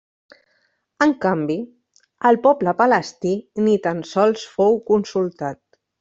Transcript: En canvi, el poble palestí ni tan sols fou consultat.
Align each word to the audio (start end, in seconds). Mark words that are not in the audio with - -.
En 1.05 1.11
canvi, 1.25 1.57
el 2.31 2.39
poble 2.45 2.73
palestí 2.79 3.33
ni 3.65 3.75
tan 3.89 4.01
sols 4.13 4.47
fou 4.55 4.79
consultat. 4.89 5.61